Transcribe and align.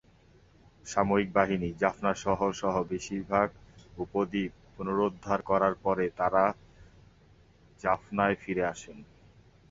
সামরিক 0.85 1.29
বাহিনী 1.33 1.69
জাফনা 1.81 2.11
শহর 2.15 2.49
সহ 2.53 2.75
বেশিরভাগ 2.91 3.47
উপদ্বীপ 3.97 4.51
পুনরুদ্ধার 4.75 5.39
করার 5.41 5.75
পরে 5.83 6.05
তারা 6.19 6.43
জাফনায় 7.81 8.35
ফিরে 8.35 8.63
আসে। 8.65 8.91